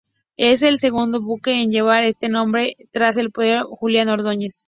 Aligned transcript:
Es 0.37 0.63
el 0.63 0.79
segundo 0.79 1.21
buque 1.21 1.61
en 1.61 1.69
llevar 1.69 2.03
este 2.05 2.27
nombre 2.27 2.75
tras 2.91 3.17
el 3.17 3.25
torpedero 3.27 3.65
"Julián 3.67 4.09
Ordóñez". 4.09 4.59